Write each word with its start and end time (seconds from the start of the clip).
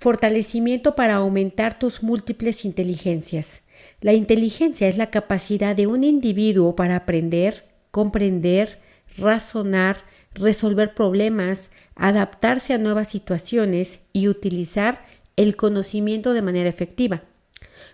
Fortalecimiento 0.00 0.94
para 0.94 1.16
aumentar 1.16 1.78
tus 1.78 2.02
múltiples 2.02 2.64
inteligencias. 2.64 3.60
La 4.00 4.14
inteligencia 4.14 4.88
es 4.88 4.96
la 4.96 5.10
capacidad 5.10 5.76
de 5.76 5.86
un 5.86 6.04
individuo 6.04 6.74
para 6.74 6.96
aprender, 6.96 7.66
comprender, 7.90 8.78
razonar, 9.18 9.98
resolver 10.32 10.94
problemas, 10.94 11.70
adaptarse 11.96 12.72
a 12.72 12.78
nuevas 12.78 13.08
situaciones 13.08 14.00
y 14.14 14.28
utilizar 14.28 15.04
el 15.36 15.54
conocimiento 15.56 16.32
de 16.32 16.40
manera 16.40 16.70
efectiva. 16.70 17.24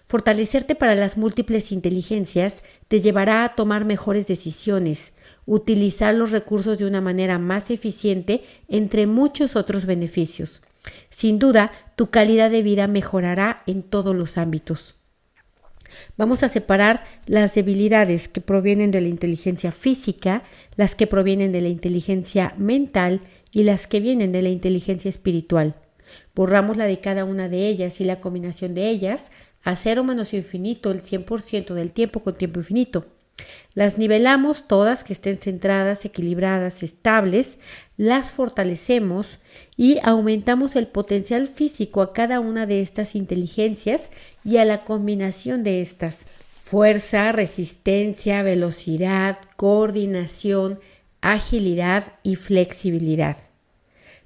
Fortalecerte 0.07 0.77
para 0.77 0.95
las 0.95 1.18
múltiples 1.18 1.73
inteligencias 1.73 2.62
te 2.86 3.00
llevará 3.00 3.43
a 3.43 3.57
tomar 3.57 3.84
mejores 3.84 4.29
decisiones, 4.29 5.11
utilizar 5.45 6.14
los 6.14 6.30
recursos 6.30 6.79
de 6.79 6.86
una 6.86 7.00
manera 7.00 7.41
más 7.41 7.73
eficiente, 7.73 8.45
entre 8.68 9.09
muchos 9.09 9.57
otros 9.57 9.86
beneficios. 9.86 10.62
Sin 11.11 11.39
duda, 11.39 11.73
tu 11.96 12.11
calidad 12.11 12.50
de 12.50 12.62
vida 12.62 12.87
mejorará 12.87 13.62
en 13.66 13.83
todos 13.83 14.15
los 14.15 14.38
ámbitos. 14.38 14.97
Vamos 16.16 16.42
a 16.42 16.48
separar 16.48 17.05
las 17.27 17.55
debilidades 17.55 18.28
que 18.28 18.41
provienen 18.41 18.91
de 18.91 19.01
la 19.01 19.09
inteligencia 19.09 19.73
física, 19.73 20.42
las 20.77 20.95
que 20.95 21.06
provienen 21.06 21.52
de 21.52 21.61
la 21.61 21.69
inteligencia 21.69 22.55
mental 22.59 23.20
y 23.52 23.62
las 23.62 23.87
que 23.87 24.01
vienen 24.01 24.33
de 24.33 24.42
la 24.42 24.48
inteligencia 24.48 25.09
espiritual. 25.09 25.77
Borramos 26.34 26.77
la 26.77 26.87
de 26.87 27.00
cada 27.00 27.25
una 27.25 27.48
de 27.48 27.69
ellas 27.69 28.00
y 28.00 28.05
la 28.05 28.20
combinación 28.20 28.75
de 28.75 28.89
ellas 28.89 29.30
a 29.62 29.75
cero 29.75 30.05
menos 30.05 30.33
infinito 30.33 30.91
el 30.91 31.03
100% 31.03 31.75
del 31.75 31.92
tiempo 31.92 32.20
con 32.20 32.37
tiempo 32.37 32.61
infinito. 32.61 33.06
Las 33.75 33.99
nivelamos 33.99 34.67
todas 34.69 35.05
que 35.05 35.13
estén 35.13 35.39
centradas, 35.39 36.05
equilibradas, 36.05 36.83
estables, 36.83 37.59
las 37.99 38.33
fortalecemos 38.33 39.39
y 39.77 39.99
aumentamos 40.03 40.77
el 40.77 40.87
potencial 40.87 41.47
físico 41.47 42.01
a 42.01 42.12
cada 42.15 42.41
una 42.41 42.67
de 42.67 42.81
estas 42.81 43.15
inteligencias 43.15 44.11
y 44.45 44.57
a 44.57 44.65
la 44.65 44.85
combinación 44.85 45.62
de 45.62 45.83
estas. 45.83 46.27
Fuerza, 46.65 47.33
resistencia, 47.33 48.43
velocidad, 48.43 49.37
coordinación, 49.56 50.81
agilidad 51.21 52.15
y 52.23 52.37
flexibilidad. 52.37 53.37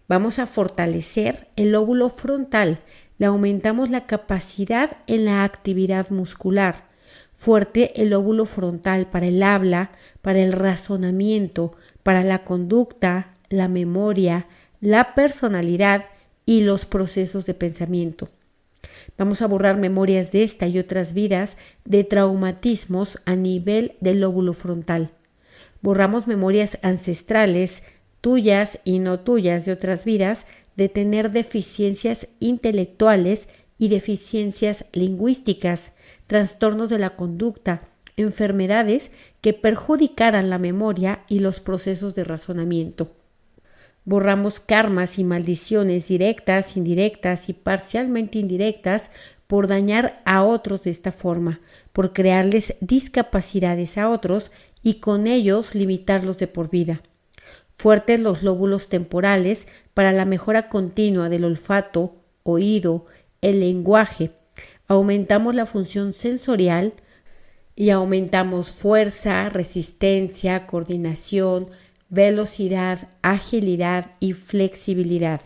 Vamos 0.07 0.39
a 0.39 0.47
fortalecer 0.47 1.49
el 1.57 1.73
lóbulo 1.73 2.09
frontal, 2.09 2.81
le 3.19 3.27
aumentamos 3.27 3.91
la 3.91 4.07
capacidad 4.07 4.97
en 5.07 5.25
la 5.25 5.45
actividad 5.45 6.11
muscular 6.11 6.90
fuerte 7.41 8.03
el 8.03 8.11
lóbulo 8.11 8.45
frontal 8.45 9.07
para 9.07 9.27
el 9.27 9.43
habla, 9.43 9.93
para 10.21 10.41
el 10.41 10.53
razonamiento, 10.53 11.73
para 12.03 12.23
la 12.23 12.45
conducta, 12.45 13.35
la 13.49 13.67
memoria, 13.67 14.47
la 14.83 15.15
personalidad 15.15 16.05
y 16.45 16.61
los 16.61 16.85
procesos 16.85 17.47
de 17.47 17.55
pensamiento. 17.55 18.29
Vamos 19.17 19.41
a 19.41 19.47
borrar 19.47 19.79
memorias 19.79 20.33
de 20.33 20.43
esta 20.43 20.67
y 20.67 20.79
otras 20.79 21.15
vidas 21.15 21.57
de 21.87 22.05
traumatismos 22.05 23.19
a 23.25 23.37
nivel 23.37 23.95
del 24.01 24.21
lóbulo 24.21 24.53
frontal. 24.53 25.13
Borramos 25.81 26.27
memorias 26.27 26.77
ancestrales, 26.83 27.83
tuyas 28.21 28.81
y 28.85 28.99
no 28.99 29.19
tuyas 29.21 29.65
de 29.65 29.73
otras 29.73 30.05
vidas, 30.05 30.45
de 30.77 30.91
tener 30.91 31.31
deficiencias 31.31 32.29
intelectuales 32.39 33.49
y 33.79 33.89
deficiencias 33.89 34.85
lingüísticas, 34.93 35.95
trastornos 36.27 36.91
de 36.91 36.99
la 36.99 37.17
conducta, 37.17 37.83
enfermedades 38.17 39.11
que 39.41 39.53
perjudicaran 39.53 40.51
la 40.51 40.59
memoria 40.59 41.21
y 41.29 41.39
los 41.41 41.61
procesos 41.61 42.15
de 42.15 42.25
razonamiento. 42.25 43.11
Borramos 44.05 44.61
karmas 44.61 45.19
y 45.19 45.25
maldiciones 45.25 46.09
directas, 46.09 46.77
indirectas 46.77 47.49
y 47.49 47.53
parcialmente 47.53 48.39
indirectas 48.39 49.11
por 49.47 49.67
dañar 49.67 50.21
a 50.25 50.45
otros 50.45 50.83
de 50.83 50.91
esta 50.91 51.13
forma, 51.13 51.61
por 51.93 52.13
crearles 52.13 52.75
discapacidades 52.81 53.99
a 53.99 54.09
otros 54.09 54.51
y 54.83 54.95
con 54.95 55.27
ellos 55.27 55.75
limitarlos 55.75 56.39
de 56.39 56.47
por 56.47 56.71
vida. 56.71 57.03
Fuertes 57.75 58.21
los 58.21 58.43
lóbulos 58.43 58.89
temporales 58.89 59.67
para 59.95 60.13
la 60.13 60.25
mejora 60.25 60.69
continua 60.69 61.29
del 61.29 61.45
olfato, 61.45 62.15
oído, 62.43 63.07
el 63.43 63.61
lenguaje, 63.61 64.31
aumentamos 64.91 65.55
la 65.55 65.67
función 65.67 66.13
sensorial 66.13 66.95
y 67.77 67.91
aumentamos 67.91 68.73
fuerza, 68.73 69.49
resistencia, 69.49 70.67
coordinación, 70.67 71.69
velocidad, 72.09 73.09
agilidad 73.23 74.11
y 74.19 74.33
flexibilidad. 74.33 75.43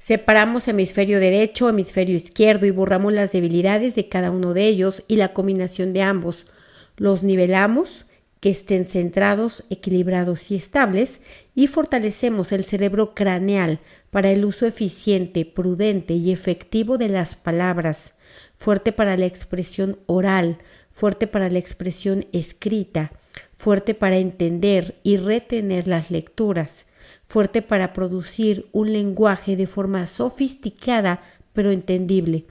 Separamos 0.00 0.66
hemisferio 0.66 1.20
derecho, 1.20 1.68
hemisferio 1.68 2.16
izquierdo 2.16 2.66
y 2.66 2.72
borramos 2.72 3.12
las 3.12 3.30
debilidades 3.30 3.94
de 3.94 4.08
cada 4.08 4.32
uno 4.32 4.54
de 4.54 4.66
ellos 4.66 5.04
y 5.06 5.16
la 5.16 5.32
combinación 5.32 5.92
de 5.92 6.02
ambos. 6.02 6.46
Los 6.96 7.22
nivelamos, 7.22 8.06
que 8.40 8.50
estén 8.50 8.86
centrados, 8.86 9.62
equilibrados 9.70 10.50
y 10.50 10.56
estables, 10.56 11.20
y 11.54 11.68
fortalecemos 11.68 12.50
el 12.50 12.64
cerebro 12.64 13.14
craneal 13.14 13.78
para 14.10 14.32
el 14.32 14.44
uso 14.44 14.66
eficiente, 14.66 15.44
prudente 15.44 16.14
y 16.14 16.32
efectivo 16.32 16.98
de 16.98 17.08
las 17.08 17.36
palabras, 17.36 18.15
fuerte 18.56 18.92
para 18.92 19.16
la 19.16 19.26
expresión 19.26 19.98
oral, 20.06 20.58
fuerte 20.90 21.26
para 21.26 21.50
la 21.50 21.58
expresión 21.58 22.26
escrita, 22.32 23.12
fuerte 23.54 23.94
para 23.94 24.18
entender 24.18 24.96
y 25.02 25.16
retener 25.16 25.88
las 25.88 26.10
lecturas, 26.10 26.86
fuerte 27.26 27.62
para 27.62 27.92
producir 27.92 28.66
un 28.72 28.92
lenguaje 28.92 29.56
de 29.56 29.66
forma 29.66 30.06
sofisticada 30.06 31.22
pero 31.52 31.70
entendible, 31.70 32.44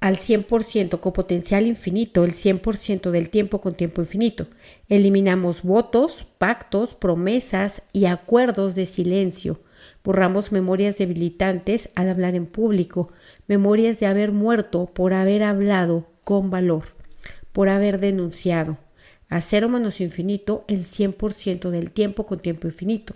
al 0.00 0.16
100% 0.16 1.00
con 1.00 1.12
potencial 1.12 1.66
infinito, 1.66 2.24
el 2.24 2.32
100% 2.32 3.10
del 3.10 3.28
tiempo 3.28 3.60
con 3.60 3.74
tiempo 3.74 4.00
infinito. 4.00 4.46
Eliminamos 4.88 5.62
votos, 5.62 6.26
pactos, 6.38 6.94
promesas 6.94 7.82
y 7.92 8.06
acuerdos 8.06 8.74
de 8.74 8.86
silencio. 8.86 9.60
Borramos 10.06 10.52
memorias 10.52 10.98
debilitantes 10.98 11.88
al 11.96 12.08
hablar 12.08 12.36
en 12.36 12.46
público, 12.46 13.10
memorias 13.48 13.98
de 13.98 14.06
haber 14.06 14.30
muerto 14.30 14.86
por 14.86 15.12
haber 15.12 15.42
hablado 15.42 16.06
con 16.22 16.48
valor, 16.48 16.84
por 17.50 17.68
haber 17.68 17.98
denunciado. 17.98 18.78
A 19.28 19.40
cero 19.40 19.68
menos 19.68 20.00
infinito 20.00 20.64
el 20.68 20.84
100% 20.84 21.70
del 21.70 21.90
tiempo 21.90 22.24
con 22.24 22.38
tiempo 22.38 22.68
infinito. 22.68 23.14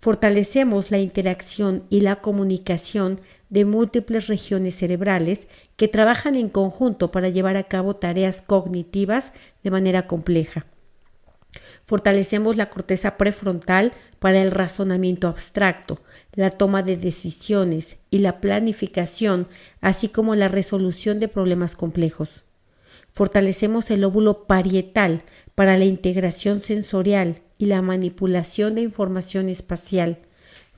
Fortalecemos 0.00 0.90
la 0.90 0.98
interacción 0.98 1.84
y 1.88 2.02
la 2.02 2.16
comunicación 2.16 3.18
de 3.48 3.64
múltiples 3.64 4.26
regiones 4.26 4.74
cerebrales 4.74 5.46
que 5.76 5.88
trabajan 5.88 6.34
en 6.34 6.50
conjunto 6.50 7.10
para 7.10 7.30
llevar 7.30 7.56
a 7.56 7.68
cabo 7.68 7.96
tareas 7.96 8.42
cognitivas 8.42 9.32
de 9.64 9.70
manera 9.70 10.06
compleja. 10.06 10.66
Fortalecemos 11.84 12.56
la 12.56 12.70
corteza 12.70 13.16
prefrontal 13.16 13.92
para 14.18 14.40
el 14.40 14.50
razonamiento 14.50 15.28
abstracto, 15.28 16.00
la 16.34 16.50
toma 16.50 16.82
de 16.82 16.96
decisiones 16.96 17.96
y 18.10 18.18
la 18.18 18.40
planificación, 18.40 19.48
así 19.80 20.08
como 20.08 20.34
la 20.34 20.48
resolución 20.48 21.20
de 21.20 21.28
problemas 21.28 21.76
complejos. 21.76 22.44
Fortalecemos 23.12 23.90
el 23.90 24.00
lóbulo 24.00 24.46
parietal 24.46 25.22
para 25.54 25.76
la 25.76 25.84
integración 25.84 26.60
sensorial 26.60 27.42
y 27.58 27.66
la 27.66 27.82
manipulación 27.82 28.74
de 28.74 28.82
información 28.82 29.50
espacial. 29.50 30.18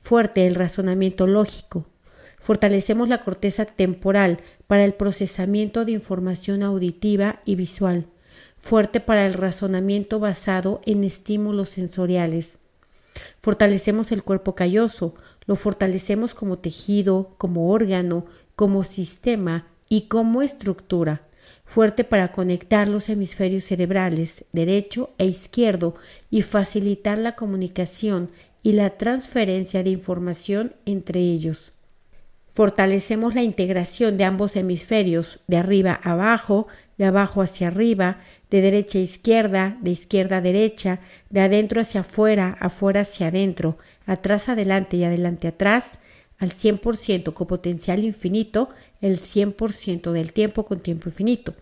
Fuerte 0.01 0.47
el 0.47 0.57
razonamiento 0.57 1.29
lógico. 1.29 1.87
Fortalecemos 2.41 3.09
la 3.09 3.23
corteza 3.23 3.65
temporal 3.65 4.41
para 4.67 4.85
el 4.85 4.95
procesamiento 4.95 5.85
de 5.85 5.93
información 5.93 6.63
auditiva 6.63 7.41
y 7.45 7.55
visual 7.55 8.09
fuerte 8.65 8.99
para 8.99 9.27
el 9.27 9.35
razonamiento 9.35 10.21
basado 10.21 10.81
en 10.87 11.05
estímulos 11.05 11.69
sensoriales. 11.69 12.61
Fortalecemos 13.43 14.11
el 14.11 14.23
cuerpo 14.23 14.55
calloso, 14.55 15.15
lo 15.45 15.55
fortalecemos 15.55 16.33
como 16.33 16.59
tejido, 16.59 17.35
como 17.37 17.71
órgano, 17.71 18.25
como 18.57 18.83
sistema 18.83 19.67
y 19.91 20.09
como 20.09 20.41
estructura, 20.41 21.21
fuerte 21.67 22.05
para 22.05 22.33
conectar 22.33 22.89
los 22.89 23.11
hemisferios 23.11 23.65
cerebrales 23.65 24.47
derecho 24.53 25.11
e 25.19 25.27
izquierdo 25.27 25.95
y 26.31 26.41
facilitar 26.41 27.19
la 27.19 27.37
comunicación 27.37 28.31
y 28.63 28.73
la 28.73 28.97
transferencia 28.97 29.83
de 29.83 29.91
información 29.91 30.75
entre 30.87 31.21
ellos. 31.21 31.74
Fortalecemos 32.55 33.35
la 33.35 33.43
integración 33.43 34.17
de 34.17 34.23
ambos 34.23 34.55
hemisferios, 34.55 35.41
de 35.49 35.57
arriba 35.57 35.99
a 36.05 36.13
abajo, 36.13 36.69
de 36.97 37.05
abajo 37.05 37.43
hacia 37.43 37.67
arriba, 37.67 38.19
de 38.49 38.61
derecha 38.61 38.99
a 38.99 39.03
izquierda, 39.03 39.77
de 39.81 39.91
izquierda 39.91 40.37
a 40.37 40.41
derecha, 40.41 41.01
de 41.31 41.41
adentro 41.41 41.81
hacia 41.81 42.03
afuera, 42.03 42.57
afuera 42.61 43.01
hacia 43.01 43.27
adentro, 43.27 43.77
atrás 44.07 44.49
adelante 44.49 44.97
y 44.97 45.03
adelante 45.03 45.49
atrás, 45.49 45.99
al 46.39 46.51
100% 46.51 47.33
con 47.33 47.49
potencial 47.49 48.05
infinito, 48.05 48.69
el 49.01 49.21
100% 49.21 50.13
del 50.13 50.33
tiempo 50.33 50.65
con 50.65 50.79
tiempo 50.79 51.09
infinito. 51.09 51.55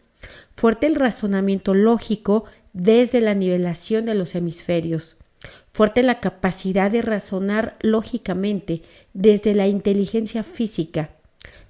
Fuerte 0.55 0.87
el 0.87 0.97
razonamiento 0.97 1.73
lógico 1.73 2.44
desde 2.75 3.23
la 3.23 3.33
nivelación 3.33 4.05
de 4.05 4.15
los 4.15 4.35
hemisferios. 4.35 5.17
Fuerte 5.73 6.03
la 6.03 6.21
capacidad 6.21 6.91
de 6.91 7.03
razonar 7.03 7.77
lógicamente 7.81 8.83
desde 9.15 9.55
la 9.55 9.67
inteligencia 9.67 10.43
física 10.43 11.11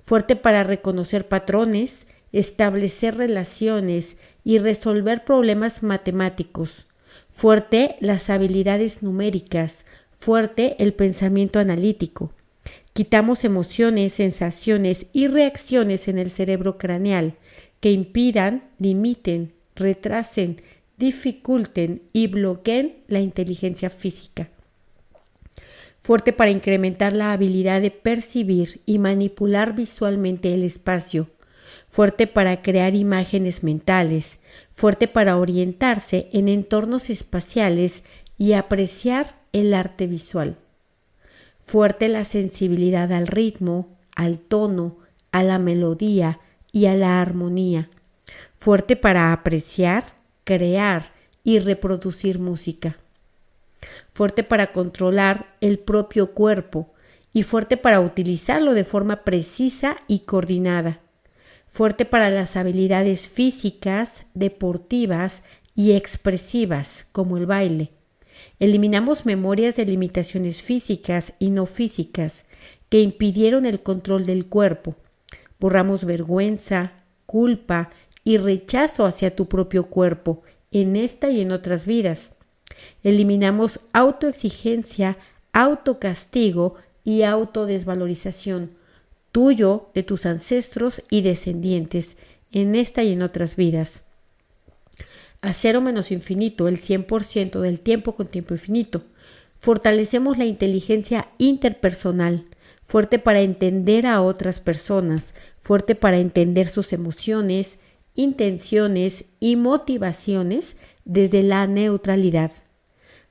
fuerte 0.04 0.36
para 0.36 0.64
reconocer 0.64 1.28
patrones, 1.28 2.06
establecer 2.32 3.16
relaciones 3.16 4.16
y 4.44 4.58
resolver 4.58 5.24
problemas 5.24 5.82
matemáticos, 5.82 6.86
fuerte 7.30 7.96
las 8.00 8.30
habilidades 8.30 9.02
numéricas, 9.02 9.84
fuerte 10.18 10.76
el 10.78 10.94
pensamiento 10.94 11.58
analítico. 11.58 12.32
Quitamos 12.92 13.44
emociones, 13.44 14.12
sensaciones 14.12 15.06
y 15.12 15.28
reacciones 15.28 16.08
en 16.08 16.18
el 16.18 16.30
cerebro 16.30 16.76
craneal 16.78 17.34
que 17.80 17.90
impidan, 17.90 18.64
limiten, 18.78 19.52
retrasen, 19.74 20.60
dificulten 20.96 22.02
y 22.12 22.26
bloqueen 22.26 22.96
la 23.08 23.20
inteligencia 23.20 23.90
física. 23.90 24.48
Fuerte 26.00 26.32
para 26.32 26.50
incrementar 26.50 27.12
la 27.12 27.32
habilidad 27.32 27.80
de 27.80 27.92
percibir 27.92 28.80
y 28.86 28.98
manipular 28.98 29.74
visualmente 29.74 30.52
el 30.52 30.64
espacio. 30.64 31.28
Fuerte 31.88 32.26
para 32.26 32.60
crear 32.62 32.94
imágenes 32.94 33.62
mentales. 33.62 34.40
Fuerte 34.72 35.06
para 35.06 35.36
orientarse 35.36 36.28
en 36.32 36.48
entornos 36.48 37.08
espaciales 37.08 38.02
y 38.36 38.54
apreciar 38.54 39.36
el 39.52 39.74
arte 39.74 40.08
visual. 40.08 40.56
Fuerte 41.60 42.08
la 42.08 42.24
sensibilidad 42.24 43.12
al 43.12 43.28
ritmo, 43.28 43.88
al 44.16 44.38
tono, 44.38 44.98
a 45.30 45.44
la 45.44 45.58
melodía 45.58 46.40
y 46.72 46.86
a 46.86 46.96
la 46.96 47.20
armonía. 47.20 47.88
Fuerte 48.58 48.96
para 48.96 49.32
apreciar, 49.32 50.14
crear 50.44 51.12
y 51.44 51.58
reproducir 51.58 52.38
música. 52.38 52.96
Fuerte 54.12 54.44
para 54.44 54.72
controlar 54.72 55.56
el 55.60 55.78
propio 55.78 56.32
cuerpo 56.32 56.92
y 57.32 57.42
fuerte 57.42 57.76
para 57.76 58.00
utilizarlo 58.00 58.74
de 58.74 58.84
forma 58.84 59.24
precisa 59.24 59.96
y 60.06 60.20
coordinada. 60.20 61.00
Fuerte 61.68 62.04
para 62.04 62.30
las 62.30 62.56
habilidades 62.56 63.28
físicas, 63.28 64.26
deportivas 64.34 65.42
y 65.74 65.92
expresivas 65.92 67.06
como 67.12 67.38
el 67.38 67.46
baile 67.46 67.92
Eliminamos 68.58 69.26
memorias 69.26 69.76
de 69.76 69.84
limitaciones 69.84 70.62
físicas 70.62 71.32
y 71.38 71.50
no 71.50 71.66
físicas 71.66 72.44
que 72.88 73.00
impidieron 73.00 73.66
el 73.66 73.82
control 73.82 74.26
del 74.26 74.46
cuerpo. 74.46 74.96
Borramos 75.58 76.04
vergüenza, 76.04 76.92
culpa 77.26 77.90
y 78.24 78.38
rechazo 78.38 79.06
hacia 79.06 79.34
tu 79.34 79.48
propio 79.48 79.86
cuerpo 79.86 80.42
en 80.70 80.96
esta 80.96 81.30
y 81.30 81.40
en 81.40 81.52
otras 81.52 81.86
vidas. 81.86 82.30
Eliminamos 83.02 83.80
autoexigencia, 83.92 85.18
autocastigo 85.52 86.76
y 87.04 87.22
autodesvalorización 87.22 88.70
tuyo, 89.32 89.88
de 89.94 90.02
tus 90.02 90.26
ancestros 90.26 91.02
y 91.08 91.22
descendientes 91.22 92.16
en 92.52 92.74
esta 92.74 93.02
y 93.02 93.12
en 93.12 93.22
otras 93.22 93.56
vidas 93.56 94.02
a 95.42 95.52
cero 95.52 95.80
menos 95.80 96.12
infinito, 96.12 96.68
el 96.68 96.80
100% 96.80 97.60
del 97.60 97.80
tiempo 97.80 98.14
con 98.14 98.28
tiempo 98.28 98.54
infinito. 98.54 99.02
Fortalecemos 99.58 100.38
la 100.38 100.44
inteligencia 100.44 101.28
interpersonal, 101.36 102.46
fuerte 102.84 103.18
para 103.18 103.42
entender 103.42 104.06
a 104.06 104.22
otras 104.22 104.60
personas, 104.60 105.34
fuerte 105.60 105.94
para 105.96 106.18
entender 106.18 106.68
sus 106.68 106.92
emociones, 106.92 107.78
intenciones 108.14 109.24
y 109.40 109.56
motivaciones 109.56 110.76
desde 111.04 111.42
la 111.42 111.66
neutralidad. 111.66 112.52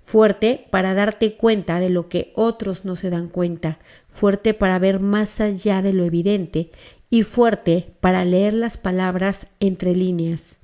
Fuerte 0.03 0.67
para 0.71 0.93
darte 0.93 1.35
cuenta 1.35 1.79
de 1.79 1.89
lo 1.89 2.09
que 2.09 2.33
otros 2.35 2.85
no 2.85 2.95
se 2.95 3.09
dan 3.09 3.29
cuenta, 3.29 3.79
fuerte 4.09 4.53
para 4.53 4.79
ver 4.79 4.99
más 4.99 5.39
allá 5.39 5.81
de 5.81 5.93
lo 5.93 6.03
evidente. 6.03 6.71
Y 7.13 7.23
fuerte 7.23 7.93
para 7.99 8.23
leer 8.23 8.53
las 8.53 8.77
palabras 8.77 9.47
entre 9.59 9.93
líneas. 9.93 10.59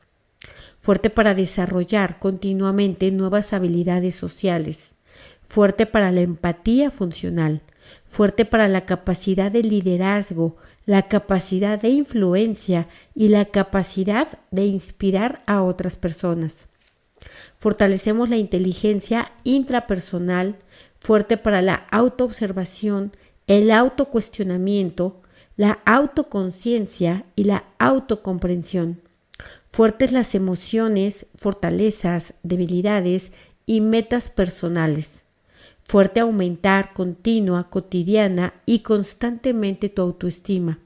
Fuerte 0.79 1.09
para 1.09 1.35
desarrollar 1.35 2.19
continuamente 2.19 3.11
nuevas 3.11 3.51
habilidades 3.51 4.15
sociales, 4.15 4.95
fuerte 5.45 5.85
para 5.85 6.13
la 6.13 6.21
empatía 6.21 6.89
funcional, 6.89 7.63
fuerte 8.05 8.45
para 8.45 8.69
la 8.69 8.85
capacidad 8.85 9.51
de 9.51 9.63
liderazgo, 9.63 10.55
la 10.87 11.03
capacidad 11.03 11.79
de 11.79 11.89
influencia 11.89 12.87
y 13.13 13.27
la 13.27 13.45
capacidad 13.45 14.39
de 14.49 14.65
inspirar 14.65 15.43
a 15.45 15.61
otras 15.61 15.95
personas. 15.95 16.69
Fortalecemos 17.59 18.29
la 18.29 18.37
inteligencia 18.37 19.31
intrapersonal, 19.43 20.55
fuerte 20.99 21.37
para 21.37 21.61
la 21.61 21.75
autoobservación, 21.91 23.15
el 23.45 23.69
autocuestionamiento, 23.69 25.21
la 25.55 25.77
autoconciencia 25.85 27.25
y 27.35 27.43
la 27.43 27.65
autocomprensión 27.77 29.01
fuertes 29.77 30.11
las 30.11 30.33
emociones, 30.33 31.27
fortalezas, 31.35 32.33
debilidades 32.41 33.31
y 33.67 33.81
metas 33.81 34.31
personales. 34.31 35.23
Fuerte 35.87 36.19
aumentar 36.19 36.93
continua, 36.93 37.69
cotidiana 37.69 38.53
y 38.65 38.79
constantemente 38.79 39.87
tu 39.87 40.01
autoestima. 40.01 40.79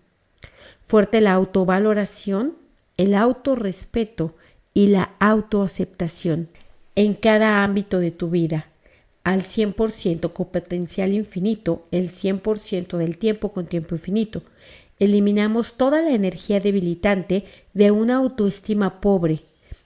Fuerte 0.86 1.22
la 1.22 1.34
autovaloración, 1.34 2.54
el 2.98 3.16
autorrespeto 3.16 4.36
y 4.76 4.88
la 4.88 5.16
autoaceptación 5.20 6.50
en 6.94 7.16
cada 7.16 7.64
ámbito 7.64 8.00
de 8.00 8.12
tu 8.12 8.30
vida. 8.30 8.68
Al 9.24 9.42
100% 9.42 10.34
con 10.34 10.48
potencial 10.48 11.14
infinito, 11.14 11.88
el 11.90 12.12
100% 12.12 12.98
del 12.98 13.18
tiempo 13.18 13.54
con 13.54 13.66
tiempo 13.66 13.96
infinito 13.96 14.44
eliminamos 15.00 15.78
toda 15.78 16.04
la 16.04 16.12
energía 16.12 16.60
debilitante 16.60 17.46
de 17.74 17.90
una 17.90 18.18
autoestima 18.18 19.02
pobre 19.02 19.40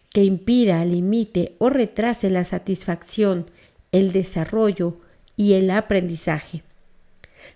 que 0.10 0.26
impida, 0.26 0.84
limite 0.84 1.56
o 1.58 1.70
retrase 1.70 2.30
la 2.30 2.44
satisfacción, 2.44 3.46
el 3.94 4.12
desarrollo 4.12 4.98
y 5.38 5.54
el 5.54 5.70
aprendizaje. 5.72 6.64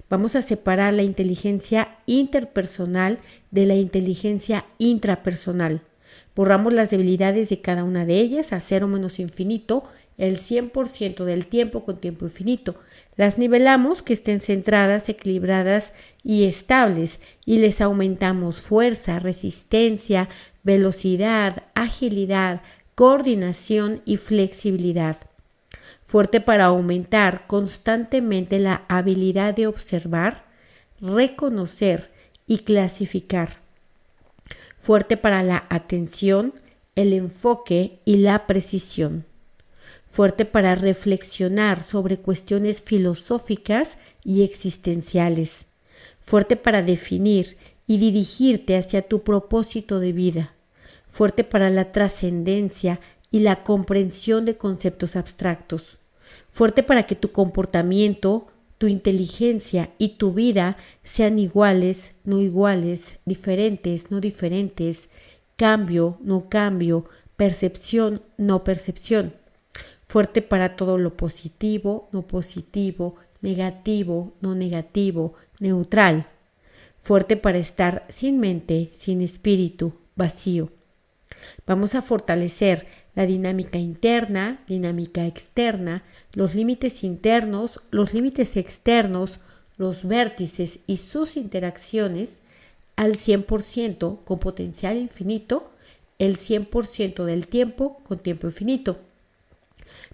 Vamos 0.09 0.35
a 0.35 0.41
separar 0.41 0.93
la 0.93 1.03
inteligencia 1.03 1.97
interpersonal 2.05 3.19
de 3.51 3.65
la 3.65 3.75
inteligencia 3.75 4.65
intrapersonal. 4.77 5.81
Borramos 6.35 6.73
las 6.73 6.89
debilidades 6.89 7.49
de 7.49 7.61
cada 7.61 7.83
una 7.83 8.05
de 8.05 8.19
ellas 8.19 8.53
a 8.53 8.59
cero 8.59 8.87
menos 8.87 9.19
infinito 9.19 9.83
el 10.17 10.37
100% 10.37 11.23
del 11.23 11.45
tiempo 11.47 11.85
con 11.85 11.97
tiempo 11.97 12.25
infinito. 12.25 12.75
Las 13.15 13.37
nivelamos 13.37 14.01
que 14.01 14.13
estén 14.13 14.41
centradas, 14.41 15.09
equilibradas 15.09 15.93
y 16.23 16.43
estables 16.43 17.19
y 17.45 17.57
les 17.57 17.81
aumentamos 17.81 18.61
fuerza, 18.61 19.19
resistencia, 19.19 20.29
velocidad, 20.63 21.63
agilidad, 21.73 22.61
coordinación 22.95 24.01
y 24.05 24.17
flexibilidad. 24.17 25.28
Fuerte 26.09 26.41
para 26.41 26.65
aumentar 26.65 27.45
constantemente 27.45 28.57
la 28.57 28.83
habilidad 28.87 29.53
de 29.53 29.67
observar, 29.67 30.43
reconocer 30.99 32.09
y 32.47 32.61
clasificar. 32.61 33.59
Fuerte 34.79 35.17
para 35.17 35.43
la 35.43 35.67
atención, 35.69 36.55
el 36.95 37.13
enfoque 37.13 37.99
y 38.05 38.17
la 38.17 38.47
precisión. 38.47 39.23
Fuerte 40.07 40.45
para 40.45 40.73
reflexionar 40.73 41.83
sobre 41.83 42.17
cuestiones 42.17 42.81
filosóficas 42.81 43.99
y 44.23 44.41
existenciales, 44.41 45.67
fuerte 46.21 46.55
para 46.55 46.81
definir 46.81 47.55
y 47.85 47.99
dirigirte 47.99 48.77
hacia 48.77 49.03
tu 49.03 49.21
propósito 49.21 49.99
de 49.99 50.11
vida, 50.11 50.55
fuerte 51.07 51.43
para 51.43 51.69
la 51.69 51.91
trascendencia 51.91 52.99
y 53.29 53.41
la 53.41 53.63
comprensión 53.63 54.45
de 54.45 54.57
conceptos 54.57 55.15
abstractos, 55.15 55.98
fuerte 56.49 56.83
para 56.83 57.03
que 57.03 57.15
tu 57.15 57.31
comportamiento, 57.31 58.47
tu 58.77 58.87
inteligencia 58.87 59.91
y 59.97 60.17
tu 60.17 60.33
vida 60.33 60.77
sean 61.03 61.37
iguales, 61.37 62.13
no 62.23 62.39
iguales, 62.39 63.19
diferentes, 63.25 64.09
no 64.09 64.21
diferentes, 64.21 65.09
cambio, 65.57 66.17
no 66.21 66.49
cambio, 66.49 67.05
percepción, 67.35 68.21
no 68.37 68.63
percepción. 68.63 69.33
Fuerte 70.07 70.41
para 70.41 70.75
todo 70.75 70.97
lo 70.97 71.15
positivo, 71.15 72.09
no 72.11 72.23
positivo, 72.23 73.15
negativo, 73.41 74.33
no 74.41 74.55
negativo, 74.55 75.33
neutral, 75.59 76.27
fuerte 76.99 77.37
para 77.37 77.57
estar 77.57 78.05
sin 78.09 78.39
mente, 78.39 78.89
sin 78.93 79.21
espíritu, 79.21 79.93
vacío. 80.15 80.69
Vamos 81.65 81.95
a 81.95 82.01
fortalecer 82.01 82.87
la 83.15 83.25
dinámica 83.25 83.77
interna, 83.77 84.63
dinámica 84.67 85.25
externa, 85.25 86.03
los 86.33 86.55
límites 86.55 87.03
internos, 87.03 87.81
los 87.91 88.13
límites 88.13 88.57
externos, 88.57 89.39
los 89.77 90.07
vértices 90.07 90.79
y 90.87 90.97
sus 90.97 91.37
interacciones 91.37 92.39
al 92.95 93.13
100% 93.15 94.23
con 94.23 94.39
potencial 94.39 94.97
infinito, 94.97 95.71
el 96.19 96.37
100% 96.37 97.23
del 97.23 97.47
tiempo 97.47 98.01
con 98.03 98.19
tiempo 98.19 98.47
infinito. 98.47 98.99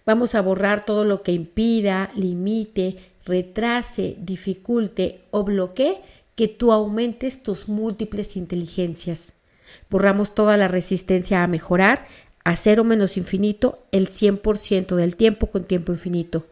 Vamos 0.06 0.36
a 0.36 0.42
borrar 0.42 0.86
todo 0.86 1.04
lo 1.04 1.24
que 1.24 1.32
impida, 1.32 2.12
limite, 2.16 2.98
retrase, 3.26 4.16
dificulte 4.20 5.22
o 5.32 5.44
bloquee 5.44 6.02
que 6.36 6.48
tú 6.48 6.72
aumentes 6.72 7.42
tus 7.42 7.68
múltiples 7.68 8.38
inteligencias. 8.38 9.34
Borramos 9.90 10.36
toda 10.36 10.58
la 10.58 10.68
resistencia 10.68 11.44
a 11.44 11.48
mejorar 11.48 12.08
a 12.46 12.56
cero 12.56 12.84
menos 12.84 13.18
infinito 13.18 13.80
el 13.92 14.08
100% 14.08 14.96
del 14.96 15.18
tiempo 15.18 15.48
con 15.48 15.66
tiempo 15.66 15.92
infinito. 15.92 16.46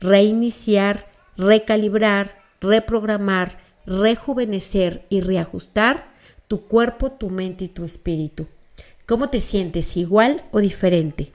Reiniciar, 0.00 1.06
recalibrar, 1.36 2.42
reprogramar, 2.60 3.58
rejuvenecer 3.86 5.06
y 5.08 5.20
reajustar 5.20 6.08
tu 6.48 6.62
cuerpo, 6.62 7.12
tu 7.12 7.30
mente 7.30 7.64
y 7.64 7.68
tu 7.68 7.84
espíritu. 7.84 8.48
¿Cómo 9.06 9.30
te 9.30 9.40
sientes? 9.40 9.96
¿Igual 9.96 10.42
o 10.50 10.60
diferente? 10.60 11.32